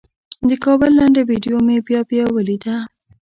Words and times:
د 0.49 0.51
کابل 0.63 0.91
لنډه 0.99 1.21
ویډیو 1.29 1.57
مې 1.67 1.77
بیا 1.87 1.99
بیا 2.09 2.25
ولیده. 2.31 2.75